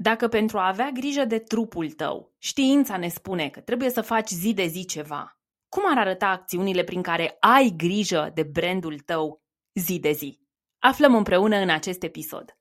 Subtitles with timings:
[0.00, 4.28] Dacă pentru a avea grijă de trupul tău, știința ne spune că trebuie să faci
[4.28, 9.42] zi de zi ceva, cum ar arăta acțiunile prin care ai grijă de brandul tău
[9.74, 10.40] zi de zi?
[10.78, 12.56] Aflăm împreună în acest episod.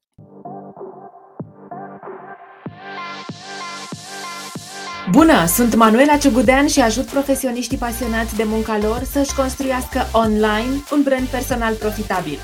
[5.12, 11.04] Bună, sunt Manuela Ciugudean și ajut profesioniștii pasionați de munca lor să-și construiască online un
[11.04, 12.40] brand personal profitabil.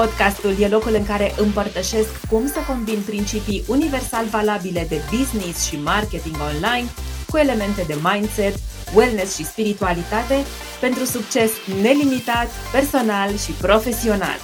[0.00, 5.76] Podcastul e locul în care împărtășesc cum să combin principii universal valabile de business și
[5.76, 6.88] marketing online
[7.30, 8.54] cu elemente de mindset,
[8.96, 10.36] wellness și spiritualitate
[10.80, 11.50] pentru succes
[11.82, 14.38] nelimitat, personal și profesional.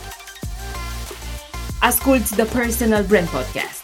[1.80, 3.82] Asculți The Personal Brand Podcast.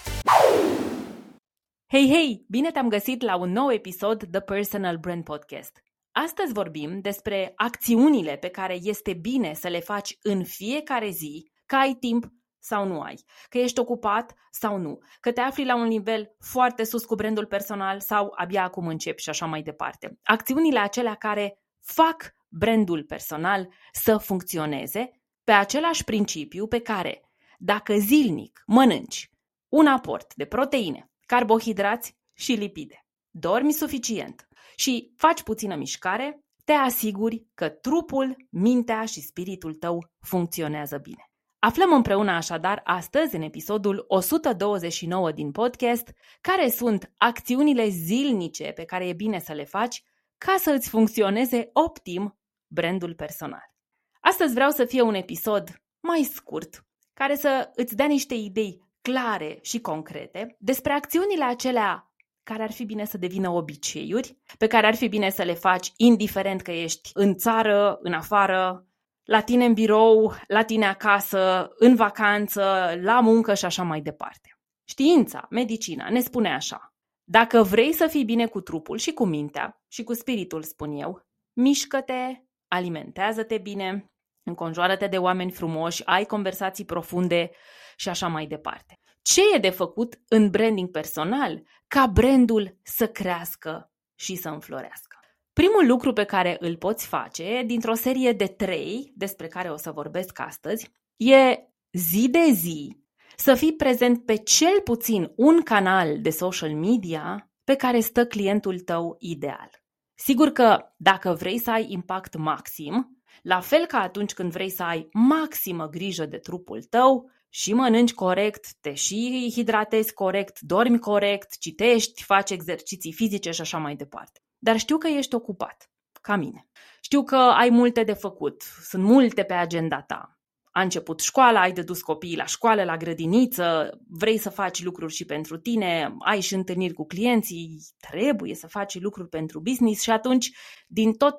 [1.93, 2.45] Hei, hei!
[2.49, 5.83] Bine te-am găsit la un nou episod The Personal Brand Podcast.
[6.13, 11.77] Astăzi vorbim despre acțiunile pe care este bine să le faci în fiecare zi că
[11.77, 12.25] ai timp
[12.59, 16.85] sau nu ai, că ești ocupat sau nu, că te afli la un nivel foarte
[16.85, 20.19] sus cu brandul personal sau abia acum începi și așa mai departe.
[20.23, 25.11] Acțiunile acelea care fac brandul personal să funcționeze
[25.45, 27.23] pe același principiu pe care,
[27.59, 29.31] dacă zilnic mănânci
[29.69, 37.47] un aport de proteine, carbohidrați și lipide, dormi suficient și faci puțină mișcare, te asiguri
[37.55, 41.29] că trupul, mintea și spiritul tău funcționează bine.
[41.67, 49.09] Aflăm împreună așadar astăzi, în episodul 129 din podcast, care sunt acțiunile zilnice pe care
[49.09, 50.03] e bine să le faci
[50.39, 53.75] ca să îți funcționeze optim brandul personal.
[54.21, 59.59] Astăzi vreau să fie un episod mai scurt, care să îți dea niște idei clare
[59.63, 64.95] și concrete despre acțiunile acelea care ar fi bine să devină obiceiuri, pe care ar
[64.95, 68.87] fi bine să le faci indiferent că ești în țară, în afară,
[69.25, 74.49] la tine în birou, la tine acasă, în vacanță, la muncă și așa mai departe.
[74.89, 76.95] Știința, medicina, ne spune așa.
[77.25, 81.27] Dacă vrei să fii bine cu trupul și cu mintea și cu spiritul, spun eu,
[81.53, 84.13] mișcă-te, alimentează-te bine,
[84.43, 87.51] înconjoară-te de oameni frumoși, ai conversații profunde
[87.97, 88.99] și așa mai departe.
[89.23, 95.14] Ce e de făcut în branding personal ca brandul să crească și să înflorească?
[95.55, 99.91] Primul lucru pe care îl poți face dintr-o serie de trei despre care o să
[99.91, 101.59] vorbesc astăzi e
[101.93, 103.03] zi de zi
[103.37, 108.81] să fii prezent pe cel puțin un canal de social media pe care stă clientul
[108.81, 109.71] tău ideal.
[110.15, 114.83] Sigur că dacă vrei să ai impact maxim, la fel ca atunci când vrei să
[114.83, 121.59] ai maximă grijă de trupul tău, și mănânci corect, te și hidratezi corect, dormi corect,
[121.59, 126.69] citești, faci exerciții fizice și așa mai departe dar știu că ești ocupat, ca mine.
[127.01, 130.39] Știu că ai multe de făcut, sunt multe pe agenda ta.
[130.71, 135.13] A început școala, ai de dus copiii la școală, la grădiniță, vrei să faci lucruri
[135.15, 137.81] și pentru tine, ai și întâlniri cu clienții,
[138.11, 140.51] trebuie să faci lucruri pentru business și atunci,
[140.87, 141.35] din tot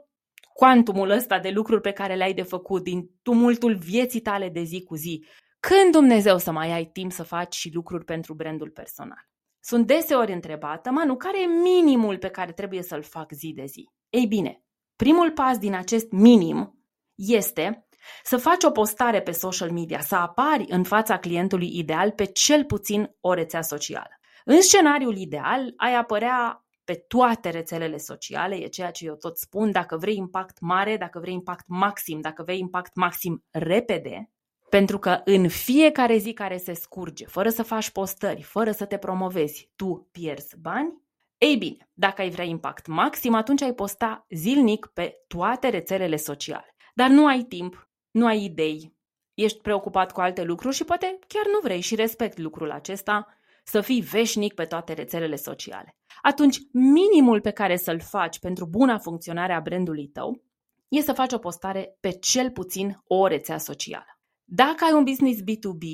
[0.53, 4.83] cuantumul ăsta de lucruri pe care le-ai de făcut, din tumultul vieții tale de zi
[4.83, 5.25] cu zi,
[5.59, 9.34] când Dumnezeu să mai ai timp să faci și lucruri pentru brandul personal?
[9.67, 13.89] Sunt deseori întrebată, Manu, care e minimul pe care trebuie să-l fac zi de zi?
[14.09, 14.63] Ei bine,
[14.95, 16.79] primul pas din acest minim
[17.15, 17.87] este
[18.23, 22.65] să faci o postare pe social media, să apari în fața clientului ideal pe cel
[22.65, 24.19] puțin o rețea socială.
[24.43, 29.71] În scenariul ideal, ai apărea pe toate rețelele sociale, e ceea ce eu tot spun,
[29.71, 34.29] dacă vrei impact mare, dacă vrei impact maxim, dacă vrei impact maxim repede,
[34.75, 38.97] pentru că în fiecare zi care se scurge, fără să faci postări, fără să te
[38.97, 41.01] promovezi, tu pierzi bani,
[41.37, 46.75] ei bine, dacă ai vrea impact maxim, atunci ai posta zilnic pe toate rețelele sociale.
[46.93, 48.95] Dar nu ai timp, nu ai idei,
[49.33, 53.27] ești preocupat cu alte lucruri și poate chiar nu vrei și respect lucrul acesta,
[53.63, 55.95] să fii veșnic pe toate rețelele sociale.
[56.21, 60.43] Atunci, minimul pe care să-l faci pentru buna funcționare a brandului tău
[60.87, 64.14] e să faci o postare pe cel puțin o rețea socială.
[64.45, 65.85] Dacă ai un business B2B,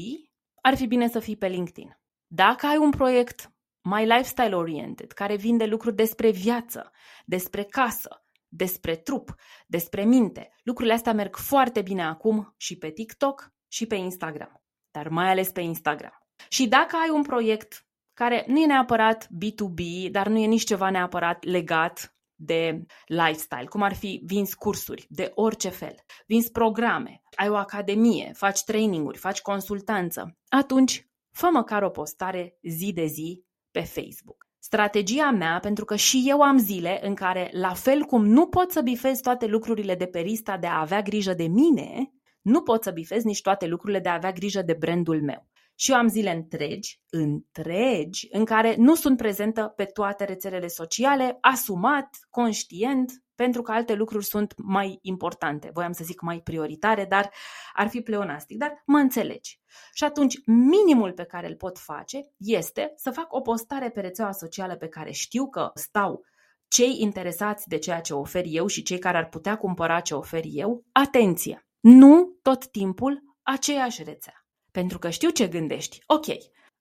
[0.61, 1.99] ar fi bine să fii pe LinkedIn.
[2.27, 6.91] Dacă ai un proiect mai lifestyle oriented, care vinde lucruri despre viață,
[7.25, 9.35] despre casă, despre trup,
[9.67, 15.07] despre minte, lucrurile astea merg foarte bine acum și pe TikTok și pe Instagram, dar
[15.07, 16.25] mai ales pe Instagram.
[16.49, 20.89] Și dacă ai un proiect care nu e neapărat B2B, dar nu e nici ceva
[20.89, 25.95] neapărat legat de lifestyle, cum ar fi vinzi cursuri de orice fel,
[26.25, 32.93] vinzi programe, ai o academie, faci traininguri, faci consultanță, atunci fă măcar o postare zi
[32.93, 34.49] de zi pe Facebook.
[34.59, 38.71] Strategia mea, pentru că și eu am zile în care, la fel cum nu pot
[38.71, 42.83] să bifez toate lucrurile de pe lista de a avea grijă de mine, nu pot
[42.83, 45.49] să bifez nici toate lucrurile de a avea grijă de brandul meu.
[45.75, 51.37] Și eu am zile întregi, întregi, în care nu sunt prezentă pe toate rețelele sociale,
[51.41, 55.69] asumat, conștient, pentru că alte lucruri sunt mai importante.
[55.73, 57.31] Voiam să zic mai prioritare, dar
[57.73, 58.57] ar fi pleonastic.
[58.57, 59.59] Dar mă înțelegi.
[59.93, 64.31] Și atunci, minimul pe care îl pot face este să fac o postare pe rețeaua
[64.31, 66.25] socială pe care știu că stau
[66.67, 70.43] cei interesați de ceea ce ofer eu și cei care ar putea cumpăra ce ofer
[70.45, 71.65] eu, atenție!
[71.79, 74.40] Nu tot timpul aceeași rețea.
[74.71, 75.99] Pentru că știu ce gândești.
[76.05, 76.25] Ok,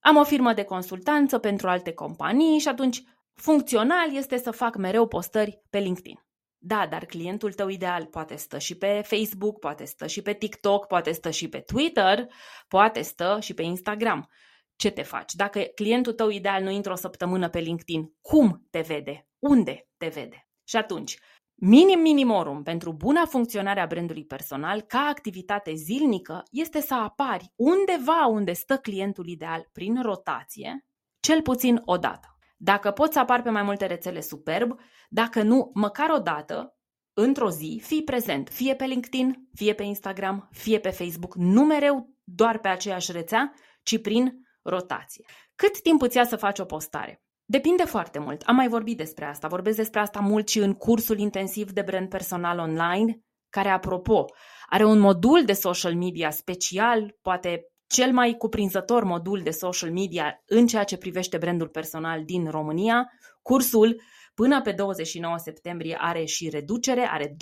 [0.00, 3.02] am o firmă de consultanță pentru alte companii și atunci
[3.34, 6.24] funcțional este să fac mereu postări pe LinkedIn.
[6.62, 10.86] Da, dar clientul tău ideal poate stă și pe Facebook, poate stă și pe TikTok,
[10.86, 12.26] poate stă și pe Twitter,
[12.68, 14.28] poate stă și pe Instagram.
[14.76, 15.32] Ce te faci?
[15.32, 19.28] Dacă clientul tău ideal nu intră o săptămână pe LinkedIn, cum te vede?
[19.38, 20.48] Unde te vede?
[20.64, 21.18] Și atunci,
[21.60, 28.26] minim minimorum pentru buna funcționare a brandului personal ca activitate zilnică este să apari undeva
[28.26, 30.86] unde stă clientul ideal prin rotație,
[31.20, 32.38] cel puțin o dată.
[32.56, 34.80] Dacă poți să apar pe mai multe rețele, superb.
[35.08, 36.76] Dacă nu, măcar o dată,
[37.12, 42.14] într-o zi, fii prezent, fie pe LinkedIn, fie pe Instagram, fie pe Facebook, nu mereu
[42.24, 43.52] doar pe aceeași rețea,
[43.82, 45.24] ci prin rotație.
[45.54, 47.22] Cât timp îți ia să faci o postare?
[47.50, 48.42] Depinde foarte mult.
[48.42, 49.48] Am mai vorbit despre asta.
[49.48, 54.24] Vorbesc despre asta mult și în cursul intensiv de brand personal online, care, apropo,
[54.66, 60.42] are un modul de social media special, poate cel mai cuprinzător modul de social media
[60.46, 63.12] în ceea ce privește brandul personal din România.
[63.42, 64.02] Cursul
[64.34, 67.34] până pe 29 septembrie are și reducere, are 25%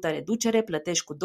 [0.00, 1.18] reducere, plătești cu 25%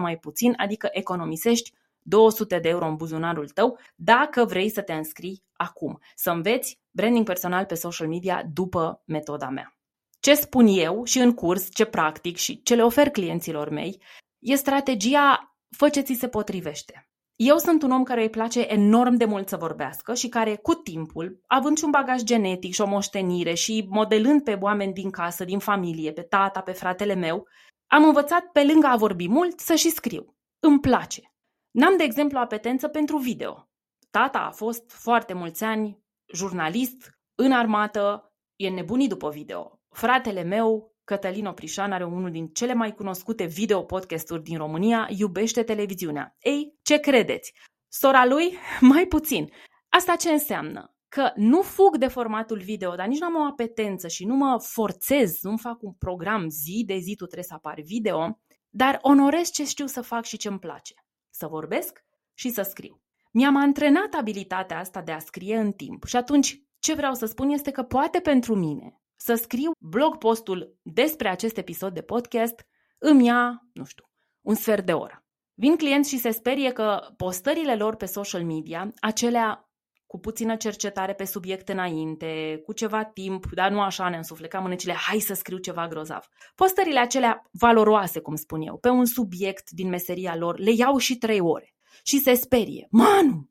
[0.00, 1.72] mai puțin, adică economisești
[2.02, 7.26] 200 de euro în buzunarul tău dacă vrei să te înscrii acum, să înveți branding
[7.26, 9.76] personal pe social media după metoda mea.
[10.20, 14.02] Ce spun eu și în curs, ce practic și ce le ofer clienților mei,
[14.38, 17.06] e strategia fă ce ți se potrivește.
[17.36, 20.74] Eu sunt un om care îi place enorm de mult să vorbească și care, cu
[20.74, 25.44] timpul, având și un bagaj genetic și o moștenire și modelând pe oameni din casă,
[25.44, 27.48] din familie, pe tata, pe fratele meu,
[27.86, 30.36] am învățat pe lângă a vorbi mult să și scriu.
[30.60, 31.34] Îmi place.
[31.70, 33.68] N-am, de exemplu, apetență pentru video.
[34.10, 36.01] Tata a fost foarte mulți ani
[36.32, 39.80] jurnalist, în armată, e nebunit după video.
[39.90, 45.62] Fratele meu Cătălin Oprișan are unul din cele mai cunoscute video podcasturi din România, iubește
[45.62, 46.36] televiziunea.
[46.38, 47.52] Ei, ce credeți?
[47.88, 48.56] Sora lui?
[48.92, 49.50] Mai puțin.
[49.88, 50.96] Asta ce înseamnă?
[51.08, 54.58] Că nu fug de formatul video, dar nici nu am o apetență și nu mă
[54.60, 59.50] forțez, nu-mi fac un program zi de zi, tu trebuie să apar video, dar onorez
[59.50, 60.94] ce știu să fac și ce îmi place.
[61.30, 62.04] Să vorbesc
[62.34, 63.01] și să scriu.
[63.34, 67.48] Mi-am antrenat abilitatea asta de a scrie în timp și atunci ce vreau să spun
[67.48, 72.66] este că poate pentru mine să scriu blog postul despre acest episod de podcast
[72.98, 74.04] îmi ia, nu știu,
[74.40, 75.24] un sfert de oră.
[75.54, 79.66] Vin clienți și se sperie că postările lor pe social media, acelea
[80.06, 84.92] cu puțină cercetare pe subiect înainte, cu ceva timp, dar nu așa ne însuflecam mânecile,
[84.92, 86.26] hai să scriu ceva grozav.
[86.54, 91.16] Postările acelea valoroase, cum spun eu, pe un subiect din meseria lor, le iau și
[91.16, 91.74] trei ore.
[92.02, 92.88] Și se sperie.
[92.90, 93.48] Manu,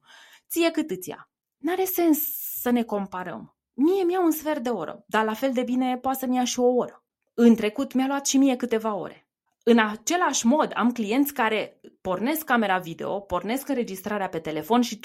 [0.49, 1.29] ție cât îți ia?
[1.57, 2.19] N-are sens
[2.61, 3.55] să ne comparăm.
[3.73, 6.59] Mie mi-a un sfert de oră, dar la fel de bine poate să-mi ia și
[6.59, 7.03] o oră.
[7.33, 9.29] În trecut mi-a luat și mie câteva ore.
[9.63, 14.99] În același mod, am clienți care pornesc camera video, pornesc înregistrarea pe telefon și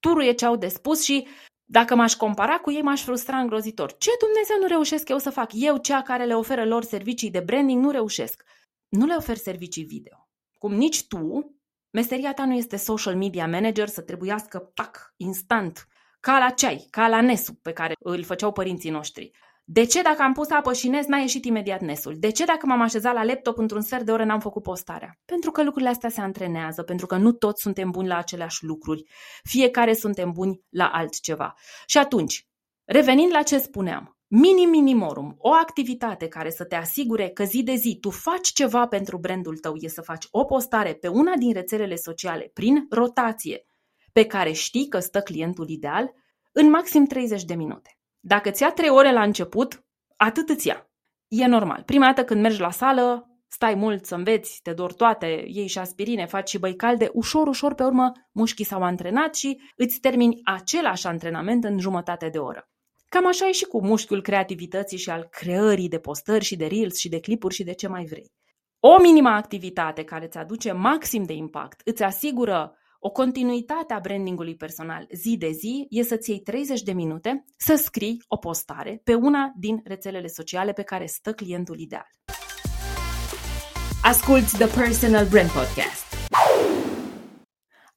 [0.00, 1.26] turuie ce au de spus și
[1.64, 3.96] dacă m-aș compara cu ei, m-aș frustra îngrozitor.
[3.96, 5.50] Ce Dumnezeu nu reușesc eu să fac?
[5.54, 8.44] Eu, cea care le oferă lor servicii de branding, nu reușesc.
[8.88, 10.28] Nu le ofer servicii video.
[10.58, 11.54] Cum nici tu,
[11.90, 15.86] meseria ta nu este social media manager să trebuiască, pac, instant,
[16.20, 19.30] ca la ceai, ca la nesul pe care îl făceau părinții noștri.
[19.72, 22.16] De ce dacă am pus apă și nes n-a ieșit imediat nesul?
[22.18, 25.18] De ce dacă m-am așezat la laptop într-un sfert de oră n-am făcut postarea?
[25.24, 29.04] Pentru că lucrurile astea se antrenează, pentru că nu toți suntem buni la aceleași lucruri.
[29.42, 31.54] Fiecare suntem buni la altceva.
[31.86, 32.46] Și atunci,
[32.84, 37.74] revenind la ce spuneam, minim minimorum, o activitate care să te asigure că zi de
[37.74, 41.52] zi tu faci ceva pentru brandul tău e să faci o postare pe una din
[41.52, 43.64] rețelele sociale prin rotație
[44.12, 46.10] pe care știi că stă clientul ideal
[46.52, 47.98] în maxim 30 de minute.
[48.20, 49.84] Dacă ți ia 3 ore la început,
[50.16, 50.90] atât îți ia.
[51.28, 51.82] E normal.
[51.86, 55.78] Prima dată când mergi la sală, stai mult să înveți, te dor toate, iei și
[55.78, 60.40] aspirine, faci și băi calde, ușor, ușor pe urmă mușchii s-au antrenat și îți termini
[60.44, 62.68] același antrenament în jumătate de oră.
[63.12, 66.98] Cam așa e și cu mușchiul creativității și al creării de postări și de reels
[66.98, 68.32] și de clipuri și de ce mai vrei.
[68.80, 74.56] O minimă activitate care îți aduce maxim de impact, îți asigură o continuitate a brandingului
[74.56, 79.14] personal zi de zi e să-ți iei 30 de minute să scrii o postare pe
[79.14, 82.06] una din rețelele sociale pe care stă clientul ideal.
[84.02, 86.09] Asculți The Personal Brand Podcast.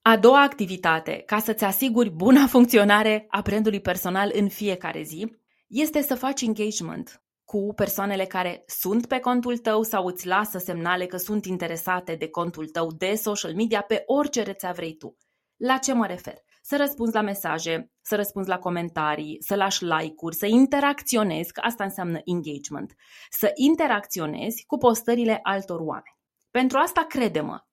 [0.05, 5.35] A doua activitate, ca să-ți asiguri buna funcționare a brandului personal în fiecare zi,
[5.67, 11.05] este să faci engagement cu persoanele care sunt pe contul tău sau îți lasă semnale
[11.05, 15.17] că sunt interesate de contul tău de social media pe orice rețea vrei tu.
[15.57, 16.35] La ce mă refer?
[16.61, 21.83] Să răspunzi la mesaje, să răspunzi la comentarii, să lași like-uri, să interacționezi, că asta
[21.83, 22.95] înseamnă engagement,
[23.29, 26.17] să interacționezi cu postările altor oameni.
[26.51, 27.63] Pentru asta, crede-mă,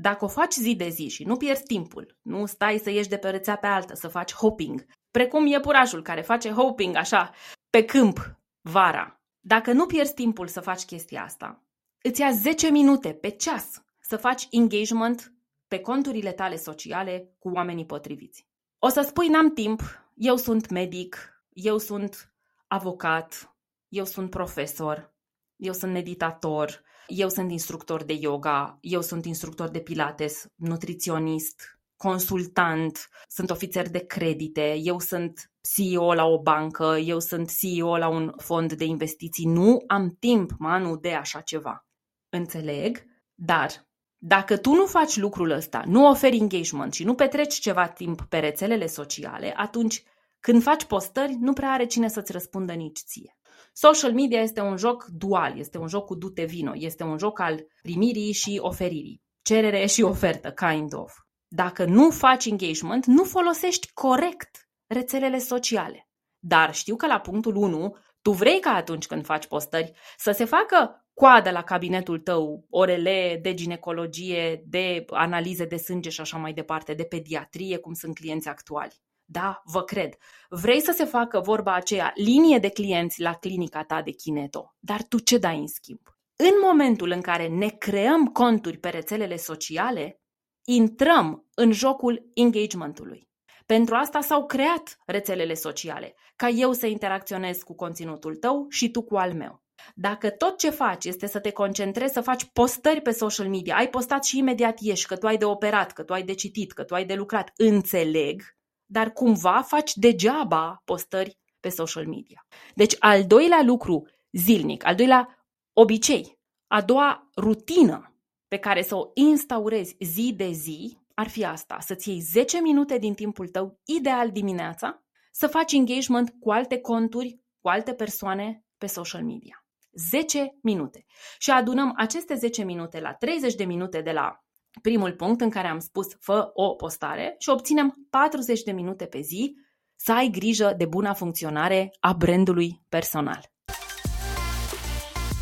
[0.00, 3.16] dacă o faci zi de zi și nu pierzi timpul, nu stai să ieși de
[3.16, 7.30] pe rețea pe altă, să faci hopping, precum iepurașul care face hopping așa
[7.70, 11.64] pe câmp vara, dacă nu pierzi timpul să faci chestia asta,
[12.02, 15.34] îți ia 10 minute pe ceas să faci engagement
[15.68, 18.46] pe conturile tale sociale cu oamenii potriviți.
[18.78, 19.80] O să spui n-am timp,
[20.14, 22.34] eu sunt medic, eu sunt
[22.66, 23.54] avocat,
[23.88, 25.14] eu sunt profesor,
[25.56, 33.08] eu sunt meditator, eu sunt instructor de yoga, eu sunt instructor de pilates, nutriționist, consultant,
[33.28, 38.32] sunt ofițer de credite, eu sunt CEO la o bancă, eu sunt CEO la un
[38.36, 39.46] fond de investiții.
[39.46, 41.86] Nu am timp, Manu, de așa ceva.
[42.28, 43.88] Înțeleg, dar
[44.18, 48.38] dacă tu nu faci lucrul ăsta, nu oferi engagement și nu petreci ceva timp pe
[48.38, 50.02] rețelele sociale, atunci
[50.40, 53.36] când faci postări, nu prea are cine să-ți răspundă nici ție.
[53.72, 57.40] Social media este un joc dual, este un joc cu dute vino, este un joc
[57.40, 59.22] al primirii și oferirii.
[59.42, 61.12] Cerere și ofertă, kind of.
[61.48, 66.08] Dacă nu faci engagement, nu folosești corect rețelele sociale.
[66.38, 70.44] Dar știu că la punctul 1, tu vrei ca atunci când faci postări să se
[70.44, 76.52] facă coadă la cabinetul tău, orele de ginecologie, de analize de sânge și așa mai
[76.52, 78.94] departe, de pediatrie, cum sunt clienți actuali.
[79.32, 80.16] Da, vă cred.
[80.48, 85.02] Vrei să se facă vorba aceea linie de clienți la clinica ta de kineto, dar
[85.02, 86.00] tu ce dai în schimb?
[86.36, 90.20] În momentul în care ne creăm conturi pe rețelele sociale,
[90.64, 93.28] intrăm în jocul engagementului.
[93.66, 99.02] Pentru asta s-au creat rețelele sociale, ca eu să interacționez cu conținutul tău și tu
[99.02, 99.62] cu al meu.
[99.94, 103.88] Dacă tot ce faci este să te concentrezi să faci postări pe social media, ai
[103.88, 106.84] postat și imediat ieși că tu ai de operat, că tu ai de citit, că
[106.84, 108.42] tu ai de lucrat, înțeleg,
[108.90, 112.46] dar cumva faci degeaba postări pe social media.
[112.74, 118.14] Deci al doilea lucru zilnic, al doilea obicei, a doua rutină
[118.48, 122.98] pe care să o instaurezi zi de zi ar fi asta, să-ți iei 10 minute
[122.98, 128.86] din timpul tău, ideal dimineața, să faci engagement cu alte conturi, cu alte persoane pe
[128.86, 129.64] social media.
[129.92, 131.04] 10 minute.
[131.38, 134.44] Și adunăm aceste 10 minute la 30 de minute de la
[134.82, 139.20] primul punct în care am spus fă o postare și obținem 40 de minute pe
[139.20, 139.56] zi
[139.96, 143.50] să ai grijă de buna funcționare a brandului personal.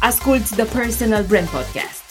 [0.00, 2.02] Asculți The Personal Brand Podcast.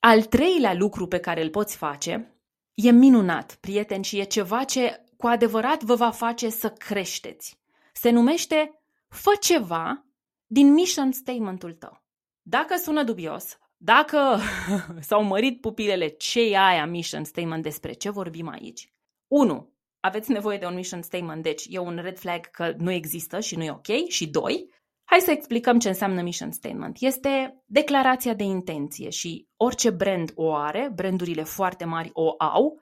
[0.00, 2.38] Al treilea lucru pe care îl poți face
[2.74, 7.58] e minunat, prieteni, și e ceva ce cu adevărat vă va face să creșteți.
[7.92, 10.06] Se numește Fă ceva
[10.46, 12.02] din mission statement-ul tău.
[12.42, 14.38] Dacă sună dubios, dacă
[15.08, 18.92] s-au mărit pupilele, ce e aia mission statement, despre ce vorbim aici?
[19.26, 19.72] 1.
[20.00, 23.56] Aveți nevoie de un mission statement, deci e un red flag că nu există și
[23.56, 24.08] nu e ok.
[24.08, 24.68] Și 2.
[25.04, 26.96] Hai să explicăm ce înseamnă mission statement.
[27.00, 32.80] Este declarația de intenție și orice brand o are, brandurile foarte mari o au.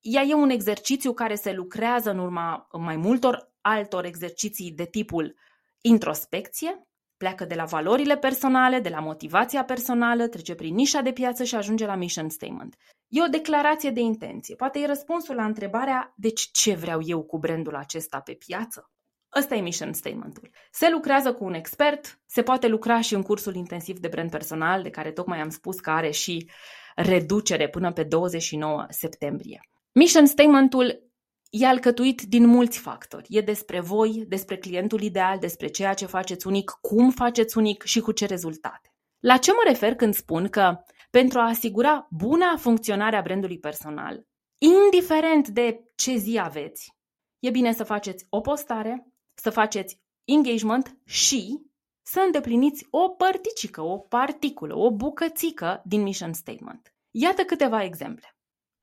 [0.00, 5.34] Ea e un exercițiu care se lucrează în urma mai multor altor exerciții de tipul
[5.80, 11.44] introspecție, pleacă de la valorile personale, de la motivația personală, trece prin nișa de piață
[11.44, 12.74] și ajunge la mission statement.
[13.08, 14.54] E o declarație de intenție.
[14.54, 18.90] Poate e răspunsul la întrebarea deci ce vreau eu cu brandul acesta pe piață?
[19.38, 20.50] Ăsta e mission statement-ul.
[20.70, 24.82] Se lucrează cu un expert, se poate lucra și în cursul intensiv de brand personal,
[24.82, 26.50] de care tocmai am spus că are și
[26.96, 29.60] reducere până pe 29 septembrie.
[29.92, 31.12] Mission statement-ul
[31.56, 33.26] e alcătuit din mulți factori.
[33.28, 38.00] E despre voi, despre clientul ideal, despre ceea ce faceți unic, cum faceți unic și
[38.00, 38.92] cu ce rezultate.
[39.18, 40.76] La ce mă refer când spun că
[41.10, 44.26] pentru a asigura buna funcționare a brandului personal,
[44.58, 46.92] indiferent de ce zi aveți,
[47.38, 51.60] e bine să faceți o postare, să faceți engagement și
[52.02, 56.94] să îndepliniți o părticică, o particulă, o bucățică din mission statement.
[57.10, 58.33] Iată câteva exemple.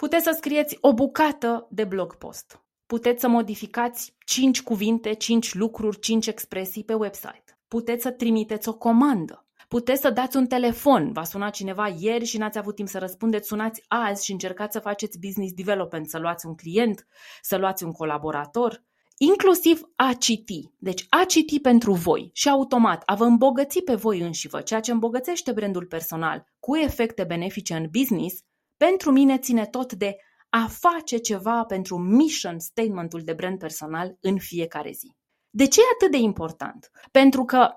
[0.01, 2.63] Puteți să scrieți o bucată de blog post.
[2.85, 7.43] Puteți să modificați 5 cuvinte, 5 lucruri, 5 expresii pe website.
[7.67, 9.45] Puteți să trimiteți o comandă.
[9.67, 11.11] Puteți să dați un telefon.
[11.11, 14.79] V-a sunat cineva ieri și n-ați avut timp să răspundeți, sunați azi și încercați să
[14.79, 17.07] faceți business development, să luați un client,
[17.41, 18.83] să luați un colaborator.
[19.17, 20.71] Inclusiv a citi.
[20.77, 24.91] Deci a citi pentru voi și automat a vă îmbogăți pe voi înșivă, ceea ce
[24.91, 28.43] îmbogățește brandul personal cu efecte benefice în business,
[28.87, 30.17] pentru mine ține tot de
[30.49, 35.15] a face ceva pentru mission statementul de brand personal în fiecare zi.
[35.49, 36.91] De ce e atât de important?
[37.11, 37.69] Pentru că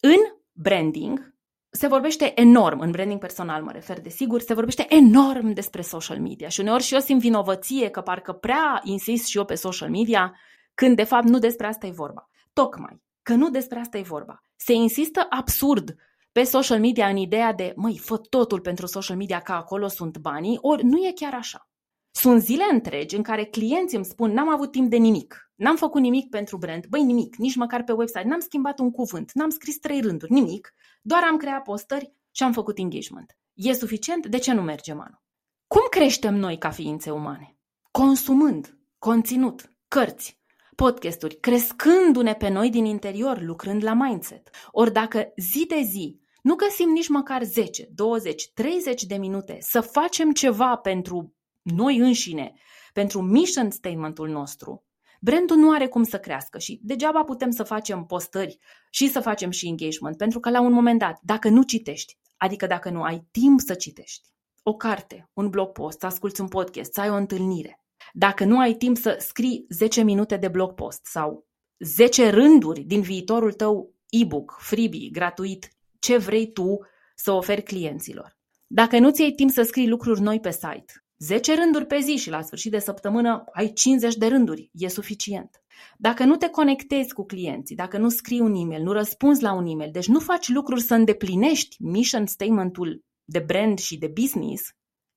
[0.00, 0.18] în
[0.52, 1.34] branding
[1.70, 6.48] se vorbește enorm, în branding personal mă refer, desigur, se vorbește enorm despre social media
[6.48, 10.36] și uneori și eu simt vinovăție că parcă prea insist și eu pe social media,
[10.74, 12.30] când de fapt nu despre asta e vorba.
[12.52, 14.44] Tocmai că nu despre asta e vorba.
[14.56, 15.94] Se insistă absurd
[16.32, 20.18] pe social media în ideea de, măi, fă totul pentru social media, că acolo sunt
[20.18, 21.70] banii, ori nu e chiar așa.
[22.10, 26.00] Sunt zile întregi în care clienții îmi spun, n-am avut timp de nimic, n-am făcut
[26.00, 29.78] nimic pentru brand, băi, nimic, nici măcar pe website, n-am schimbat un cuvânt, n-am scris
[29.78, 33.36] trei rânduri, nimic, doar am creat postări și am făcut engagement.
[33.54, 34.26] E suficient?
[34.26, 35.22] De ce nu merge, Manu?
[35.66, 37.56] Cum creștem noi ca ființe umane?
[37.90, 40.40] Consumând conținut, cărți,
[40.76, 44.50] podcasturi, crescându-ne pe noi din interior, lucrând la mindset.
[44.70, 49.80] Ori dacă zi de zi nu găsim nici măcar 10, 20, 30 de minute să
[49.80, 52.52] facem ceva pentru noi înșine,
[52.92, 54.84] pentru mission statementul nostru,
[55.20, 58.58] brandul nu are cum să crească și degeaba putem să facem postări
[58.90, 62.66] și să facem și engagement, pentru că la un moment dat, dacă nu citești, adică
[62.66, 64.28] dacă nu ai timp să citești,
[64.62, 68.58] o carte, un blog post, să asculți un podcast, să ai o întâlnire, dacă nu
[68.58, 71.46] ai timp să scrii 10 minute de blog post sau
[71.78, 75.72] 10 rânduri din viitorul tău e-book, freebie, gratuit,
[76.02, 76.78] ce vrei tu
[77.14, 78.36] să oferi clienților.
[78.66, 82.16] Dacă nu ți ai timp să scrii lucruri noi pe site, 10 rânduri pe zi
[82.16, 85.62] și la sfârșit de săptămână ai 50 de rânduri, e suficient.
[85.96, 89.66] Dacă nu te conectezi cu clienții, dacă nu scrii un e-mail, nu răspunzi la un
[89.66, 94.70] e-mail, deci nu faci lucruri să îndeplinești mission statement-ul de brand și de business,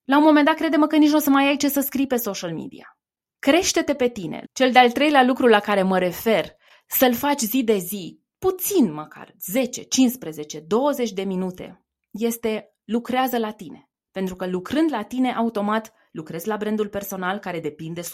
[0.04, 2.08] la un moment dat crede-mă că nici nu o să mai ai ce să scrii
[2.08, 2.98] pe social media.
[3.40, 4.44] Crește-te pe tine.
[4.54, 6.56] Cel de-al treilea lucru la care mă refer,
[6.88, 13.52] să-l faci zi de zi, puțin măcar, 10, 15, 20 de minute, este lucrează la
[13.52, 13.90] tine.
[14.12, 18.06] Pentru că lucrând la tine, automat lucrezi la brandul personal care depinde 100%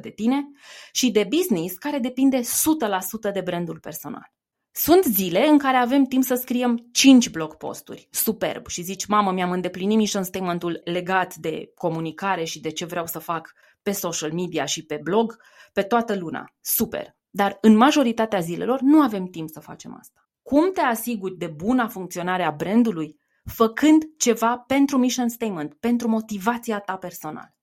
[0.00, 0.44] de tine
[0.92, 4.32] și de business care depinde 100% de brandul personal.
[4.76, 9.32] Sunt zile în care avem timp să scriem 5 blog posturi, superb, și zici, mamă,
[9.32, 14.32] mi-am îndeplinit mission statement-ul legat de comunicare și de ce vreau să fac pe social
[14.32, 15.36] media și pe blog
[15.72, 17.16] pe toată luna, super.
[17.36, 20.28] Dar în majoritatea zilelor nu avem timp să facem asta.
[20.42, 23.18] Cum te asiguri de buna funcționare a brandului?
[23.44, 27.54] Făcând ceva pentru mission statement, pentru motivația ta personală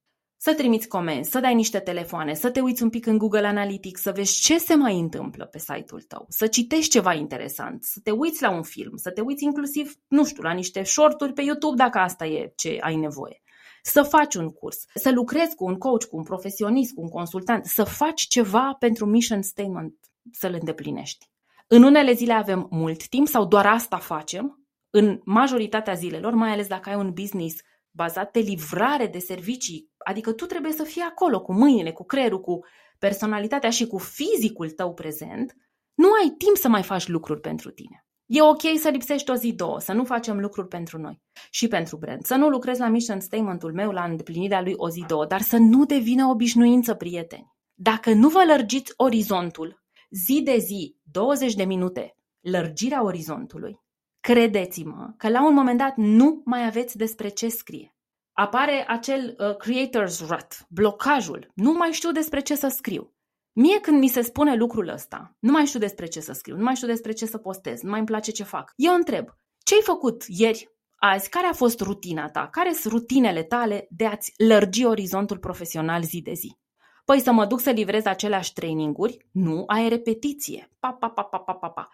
[0.44, 4.02] să trimiți comenzi, să dai niște telefoane, să te uiți un pic în Google Analytics,
[4.02, 8.12] să vezi ce se mai întâmplă pe site-ul tău, să citești ceva interesant, să te
[8.12, 11.76] uiți la un film, să te uiți inclusiv, nu știu, la niște shorturi pe YouTube
[11.76, 13.41] dacă asta e ce ai nevoie.
[13.84, 17.66] Să faci un curs, să lucrezi cu un coach, cu un profesionist, cu un consultant,
[17.66, 19.96] să faci ceva pentru mission statement,
[20.32, 21.30] să-l îndeplinești.
[21.68, 26.68] În unele zile avem mult timp sau doar asta facem, în majoritatea zilelor, mai ales
[26.68, 27.56] dacă ai un business
[27.92, 32.42] bazat pe livrare de servicii, adică tu trebuie să fii acolo cu mâinile, cu creierul,
[32.42, 32.60] cu
[33.00, 35.56] personalitatea și cu fizicul tău prezent,
[35.94, 38.06] nu ai timp să mai faci lucruri pentru tine.
[38.34, 41.98] E ok să lipsești o zi, două, să nu facem lucruri pentru noi și pentru
[41.98, 42.26] brand.
[42.26, 45.58] Să nu lucrezi la mission statement-ul meu, la îndeplinirea lui o zi, două, dar să
[45.58, 47.52] nu devină obișnuință, prieteni.
[47.74, 53.80] Dacă nu vă lărgiți orizontul, zi de zi, 20 de minute, lărgirea orizontului,
[54.20, 57.96] credeți-mă că la un moment dat nu mai aveți despre ce scrie.
[58.32, 61.52] Apare acel uh, creator's rut, blocajul.
[61.56, 63.14] Nu mai știu despre ce să scriu.
[63.54, 66.64] Mie când mi se spune lucrul ăsta, nu mai știu despre ce să scriu, nu
[66.64, 68.74] mai știu despre ce să postez, nu mai îmi place ce fac.
[68.76, 69.28] Eu întreb,
[69.64, 72.48] ce ai făcut ieri, azi, care a fost rutina ta?
[72.52, 76.58] Care sunt rutinele tale de a-ți lărgi orizontul profesional zi de zi?
[77.06, 79.28] Păi să mă duc să livrez aceleași traininguri?
[79.32, 80.72] Nu, ai repetiție.
[80.80, 81.90] Pa, pa, pa, pa, pa, pa, pa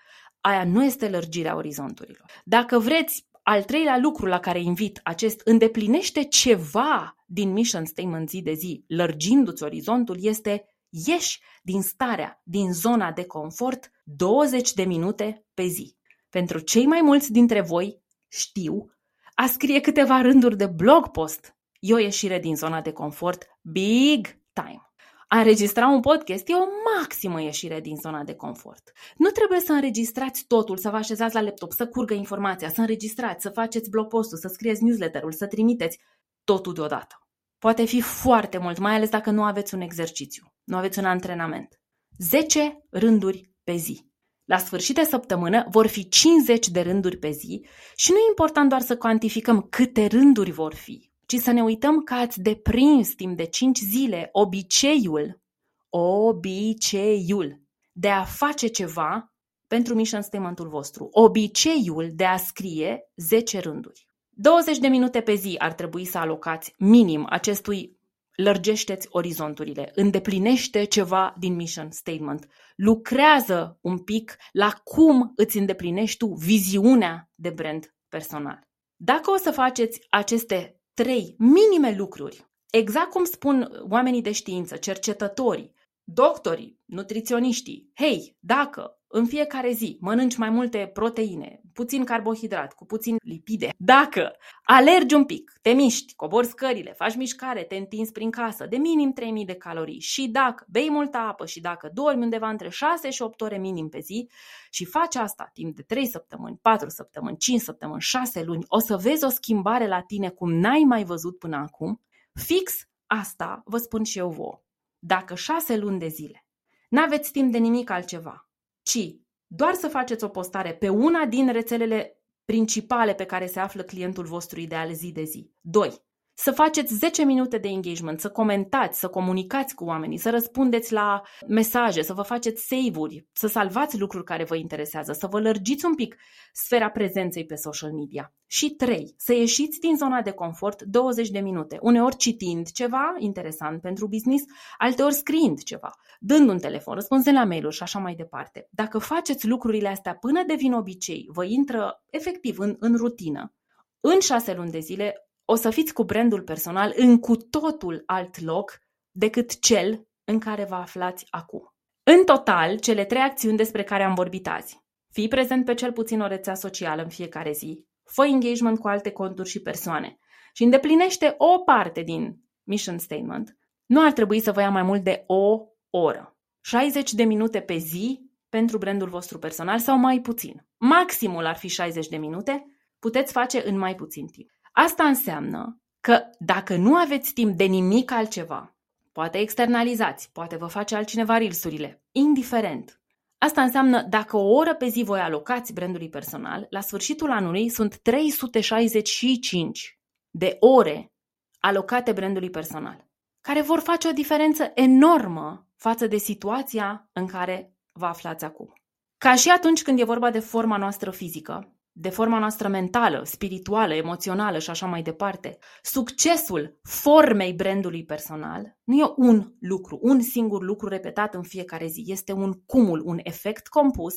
[0.48, 2.26] aia nu este lărgirea orizonturilor.
[2.44, 8.42] Dacă vreți, al treilea lucru la care invit acest îndeplinește ceva din mission statement zi
[8.42, 15.46] de zi, lărgindu-ți orizontul, este ieși din starea, din zona de confort 20 de minute
[15.54, 15.98] pe zi.
[16.30, 18.92] Pentru cei mai mulți dintre voi, știu,
[19.34, 24.28] a scrie câteva rânduri de blog post e o ieșire din zona de confort big
[24.54, 24.82] time.
[25.28, 28.92] A înregistra un podcast e o maximă ieșire din zona de confort.
[29.18, 33.42] Nu trebuie să înregistrați totul, să vă așezați la laptop, să curgă informația, să înregistrați,
[33.42, 36.00] să faceți blog postul, să scrieți newsletterul, să trimiteți
[36.44, 37.28] totul deodată.
[37.60, 41.82] Poate fi foarte mult, mai ales dacă nu aveți un exercițiu, nu aveți un antrenament.
[42.18, 44.06] 10 rânduri pe zi.
[44.46, 48.70] La sfârșit de săptămână vor fi 50 de rânduri pe zi și nu e important
[48.70, 53.38] doar să cuantificăm câte rânduri vor fi, ci să ne uităm că ați deprins timp
[53.38, 55.42] de 5 zile obiceiul,
[55.90, 59.34] obiceiul de a face ceva
[59.68, 64.08] pentru mission statement-ul vostru, obiceiul de a scrie 10 rânduri.
[64.30, 67.97] 20 de minute pe zi ar trebui să alocați minim acestui
[68.38, 76.28] lărgește-ți orizonturile, îndeplinește ceva din mission statement, lucrează un pic la cum îți îndeplinești tu
[76.28, 78.62] viziunea de brand personal.
[78.96, 85.74] Dacă o să faceți aceste trei minime lucruri, exact cum spun oamenii de știință, cercetătorii,
[86.04, 93.16] doctorii, nutriționiștii, hei, dacă în fiecare zi mănânci mai multe proteine, puțin carbohidrat, cu puțin
[93.24, 93.70] lipide.
[93.78, 98.78] Dacă alergi un pic, te miști, cobori scările, faci mișcare, te întinzi prin casă de
[98.78, 103.10] minim 3000 de calorii și dacă bei multă apă și dacă dormi undeva între 6
[103.10, 104.30] și 8 ore minim pe zi
[104.70, 108.98] și faci asta timp de 3 săptămâni, 4 săptămâni, 5 săptămâni, 6 luni, o să
[108.98, 112.02] vezi o schimbare la tine cum n-ai mai văzut până acum.
[112.34, 112.74] Fix
[113.06, 114.62] asta vă spun și eu vouă.
[115.00, 116.46] Dacă 6 luni de zile
[116.90, 118.47] n-aveți timp de nimic altceva,
[118.88, 119.16] ci
[119.48, 124.26] doar să faceți o postare pe una din rețelele principale pe care se află clientul
[124.26, 125.52] vostru ideal zi de zi.
[125.62, 126.07] 2
[126.40, 131.22] să faceți 10 minute de engagement, să comentați, să comunicați cu oamenii, să răspundeți la
[131.48, 135.96] mesaje, să vă faceți save-uri, să salvați lucruri care vă interesează, să vă lărgiți un
[135.96, 136.16] pic
[136.54, 138.34] sfera prezenței pe social media.
[138.48, 139.14] Și 3.
[139.18, 144.44] Să ieșiți din zona de confort 20 de minute, uneori citind ceva interesant pentru business,
[144.78, 148.68] alteori scriind ceva, dând un telefon, răspunzând la mail-uri și așa mai departe.
[148.72, 153.54] Dacă faceți lucrurile astea până devin obicei, vă intră efectiv în, în rutină,
[154.00, 158.42] în șase luni de zile o să fiți cu brandul personal în cu totul alt
[158.42, 158.80] loc
[159.12, 161.74] decât cel în care vă aflați acum.
[162.04, 164.86] În total, cele trei acțiuni despre care am vorbit azi.
[165.14, 169.12] Fii prezent pe cel puțin o rețea socială în fiecare zi, fă engagement cu alte
[169.12, 170.18] conturi și persoane
[170.54, 175.04] și îndeplinește o parte din mission statement, nu ar trebui să vă ia mai mult
[175.04, 176.38] de o oră.
[176.62, 180.68] 60 de minute pe zi pentru brandul vostru personal sau mai puțin.
[180.78, 182.66] Maximul ar fi 60 de minute,
[183.00, 184.50] puteți face în mai puțin timp.
[184.80, 188.76] Asta înseamnă că dacă nu aveți timp de nimic altceva,
[189.12, 193.02] poate externalizați, poate vă face altcineva rilsurile, indiferent.
[193.38, 197.98] Asta înseamnă dacă o oră pe zi voi alocați brandului personal, la sfârșitul anului sunt
[197.98, 201.14] 365 de ore
[201.60, 203.08] alocate brandului personal,
[203.42, 208.74] care vor face o diferență enormă față de situația în care vă aflați acum.
[209.18, 213.94] Ca și atunci când e vorba de forma noastră fizică, de forma noastră mentală, spirituală,
[213.94, 215.58] emoțională și așa mai departe.
[215.82, 222.04] Succesul formei brandului personal nu e un lucru, un singur lucru repetat în fiecare zi.
[222.06, 224.16] Este un cumul, un efect compus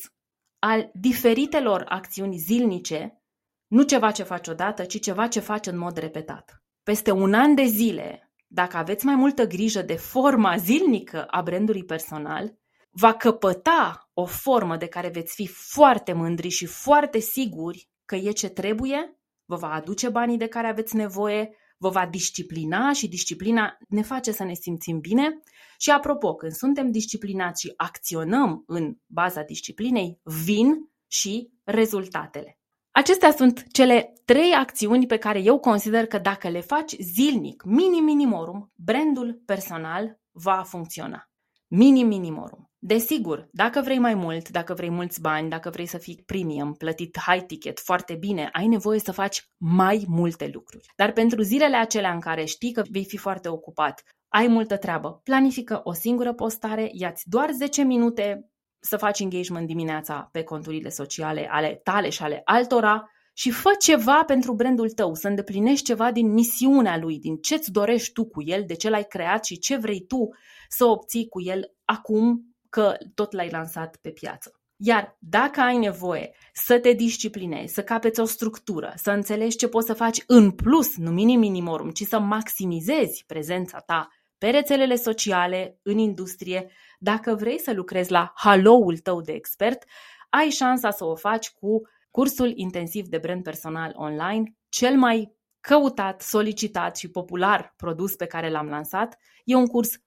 [0.58, 3.22] al diferitelor acțiuni zilnice,
[3.66, 6.62] nu ceva ce faci odată, ci ceva ce faci în mod repetat.
[6.82, 11.84] Peste un an de zile, dacă aveți mai multă grijă de forma zilnică a brandului
[11.84, 12.58] personal,
[12.90, 18.30] va căpăta o formă de care veți fi foarte mândri și foarte siguri că e
[18.30, 23.78] ce trebuie, vă va aduce banii de care aveți nevoie, vă va disciplina și disciplina
[23.88, 25.40] ne face să ne simțim bine.
[25.78, 32.58] Și apropo, când suntem disciplinați și acționăm în baza disciplinei, vin și rezultatele.
[32.90, 38.04] Acestea sunt cele trei acțiuni pe care eu consider că dacă le faci zilnic, minim
[38.04, 41.30] minimorum, brandul personal va funcționa.
[41.66, 42.69] Minim minimorum.
[42.82, 47.18] Desigur, dacă vrei mai mult, dacă vrei mulți bani, dacă vrei să fii premium, plătit
[47.26, 50.86] high ticket, foarte bine, ai nevoie să faci mai multe lucruri.
[50.96, 55.20] Dar pentru zilele acelea în care știi că vei fi foarte ocupat, ai multă treabă,
[55.24, 61.48] planifică o singură postare, ia-ți doar 10 minute să faci engagement dimineața pe conturile sociale
[61.50, 66.32] ale tale și ale altora și fă ceva pentru brandul tău, să îndeplinești ceva din
[66.32, 70.00] misiunea lui, din ce-ți dorești tu cu el, de ce l-ai creat și ce vrei
[70.06, 70.28] tu
[70.68, 74.60] să obții cu el acum că tot l-ai lansat pe piață.
[74.76, 79.86] Iar dacă ai nevoie să te disciplinezi, să capeți o structură, să înțelegi ce poți
[79.86, 85.78] să faci în plus, nu minim minimorum, ci să maximizezi prezența ta pe rețelele sociale,
[85.82, 89.84] în industrie, dacă vrei să lucrezi la halo-ul tău de expert,
[90.30, 91.80] ai șansa să o faci cu
[92.10, 98.50] cursul intensiv de brand personal online, cel mai căutat, solicitat și popular produs pe care
[98.50, 99.18] l-am lansat.
[99.44, 100.00] E un curs 100%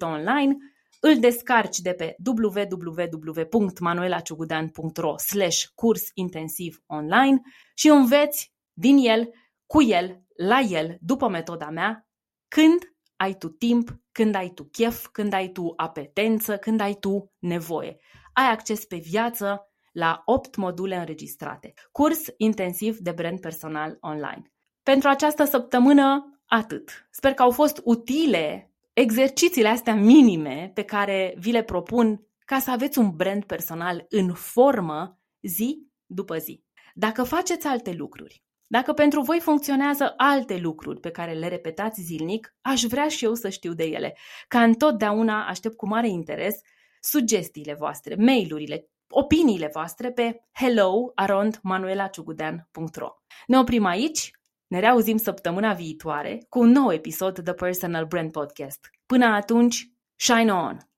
[0.00, 0.56] online
[1.04, 7.40] îl descarci de pe www.manuelaciugudean.ro slash curs intensiv online
[7.74, 9.30] și înveți din el,
[9.66, 12.08] cu el, la el, după metoda mea,
[12.48, 12.78] când
[13.16, 17.98] ai tu timp, când ai tu chef, când ai tu apetență, când ai tu nevoie.
[18.32, 21.72] Ai acces pe viață la 8 module înregistrate.
[21.92, 24.52] Curs intensiv de brand personal online.
[24.82, 27.08] Pentru această săptămână, atât.
[27.10, 32.70] Sper că au fost utile exercițiile astea minime pe care vi le propun ca să
[32.70, 36.64] aveți un brand personal în formă zi după zi.
[36.94, 42.56] Dacă faceți alte lucruri, Dacă pentru voi funcționează alte lucruri pe care le repetați zilnic,
[42.60, 44.16] aș vrea și eu să știu de ele.
[44.48, 46.60] Ca întotdeauna aștept cu mare interes
[47.00, 53.08] sugestiile voastre, mail-urile, opiniile voastre pe hello.manuelaciugudean.ro
[53.46, 54.30] Ne oprim aici,
[54.72, 58.90] ne reauzim săptămâna viitoare cu un nou episod The Personal Brand Podcast.
[59.06, 60.91] Până atunci, shine on!